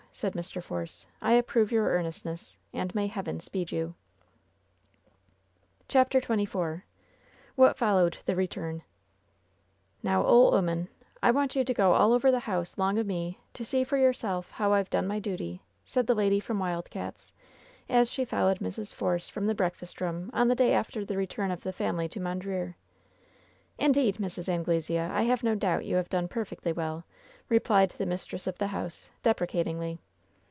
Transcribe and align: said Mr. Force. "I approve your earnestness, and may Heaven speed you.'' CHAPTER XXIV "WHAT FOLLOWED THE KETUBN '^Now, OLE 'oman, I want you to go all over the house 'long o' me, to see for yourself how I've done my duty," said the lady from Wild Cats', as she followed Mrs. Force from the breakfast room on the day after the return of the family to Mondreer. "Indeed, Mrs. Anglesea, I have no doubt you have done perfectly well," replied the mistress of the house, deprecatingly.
said 0.13 0.33
Mr. 0.33 0.61
Force. 0.61 1.07
"I 1.21 1.31
approve 1.33 1.71
your 1.71 1.87
earnestness, 1.87 2.57
and 2.73 2.93
may 2.93 3.07
Heaven 3.07 3.39
speed 3.39 3.71
you.'' 3.71 3.95
CHAPTER 5.87 6.19
XXIV 6.21 6.83
"WHAT 7.55 7.77
FOLLOWED 7.77 8.17
THE 8.25 8.35
KETUBN 8.35 8.81
'^Now, 10.03 10.23
OLE 10.23 10.53
'oman, 10.53 10.89
I 11.23 11.31
want 11.31 11.55
you 11.55 11.63
to 11.63 11.73
go 11.73 11.93
all 11.93 12.11
over 12.13 12.29
the 12.29 12.41
house 12.41 12.77
'long 12.77 12.99
o' 12.99 13.03
me, 13.03 13.39
to 13.55 13.63
see 13.65 13.83
for 13.85 13.97
yourself 13.97 14.51
how 14.51 14.73
I've 14.73 14.89
done 14.91 15.07
my 15.07 15.17
duty," 15.17 15.63
said 15.85 16.05
the 16.05 16.13
lady 16.13 16.39
from 16.41 16.59
Wild 16.59 16.91
Cats', 16.91 17.31
as 17.89 18.11
she 18.11 18.25
followed 18.25 18.59
Mrs. 18.59 18.93
Force 18.93 19.27
from 19.29 19.47
the 19.47 19.55
breakfast 19.55 20.01
room 20.01 20.29
on 20.33 20.49
the 20.49 20.55
day 20.55 20.73
after 20.73 21.03
the 21.03 21.17
return 21.17 21.49
of 21.49 21.61
the 21.61 21.73
family 21.73 22.07
to 22.09 22.19
Mondreer. 22.19 22.75
"Indeed, 23.79 24.17
Mrs. 24.17 24.49
Anglesea, 24.49 24.99
I 25.09 25.23
have 25.23 25.41
no 25.41 25.55
doubt 25.55 25.85
you 25.85 25.95
have 25.95 26.09
done 26.09 26.27
perfectly 26.27 26.73
well," 26.73 27.05
replied 27.49 27.89
the 27.97 28.05
mistress 28.05 28.45
of 28.45 28.57
the 28.59 28.67
house, 28.67 29.09
deprecatingly. 29.23 29.99